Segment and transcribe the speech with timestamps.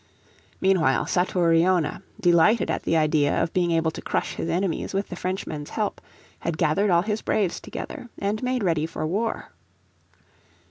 [0.59, 5.15] Meanwhile Satouriona, delighted at the idea of being able to crush his enemies with the
[5.15, 6.01] Frenchmen's help,
[6.39, 9.51] had gathered all his braves together and made ready for war.